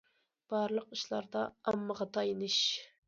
بارلىق 0.53 0.87
ئىشلاردا 0.97 1.43
ئاممىغا 1.65 2.09
تايىنىش. 2.19 2.59